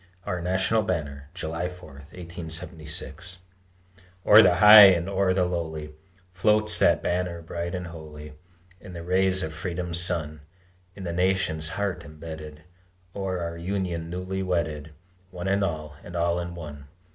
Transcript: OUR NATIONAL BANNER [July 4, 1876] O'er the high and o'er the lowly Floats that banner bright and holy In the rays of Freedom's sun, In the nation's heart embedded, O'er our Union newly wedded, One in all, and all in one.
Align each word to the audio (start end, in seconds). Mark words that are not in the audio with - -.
OUR 0.25 0.41
NATIONAL 0.41 0.81
BANNER 0.81 1.29
[July 1.35 1.69
4, 1.69 1.89
1876] 2.09 3.37
O'er 4.25 4.41
the 4.41 4.55
high 4.55 4.85
and 4.87 5.07
o'er 5.07 5.31
the 5.35 5.45
lowly 5.45 5.93
Floats 6.33 6.79
that 6.79 7.03
banner 7.03 7.39
bright 7.43 7.75
and 7.75 7.85
holy 7.85 8.33
In 8.79 8.93
the 8.93 9.03
rays 9.03 9.43
of 9.43 9.53
Freedom's 9.53 9.99
sun, 9.99 10.41
In 10.95 11.03
the 11.03 11.13
nation's 11.13 11.69
heart 11.77 12.03
embedded, 12.03 12.63
O'er 13.15 13.41
our 13.41 13.57
Union 13.59 14.09
newly 14.09 14.41
wedded, 14.41 14.91
One 15.29 15.47
in 15.47 15.61
all, 15.61 15.95
and 16.03 16.15
all 16.15 16.39
in 16.39 16.55
one. 16.55 16.87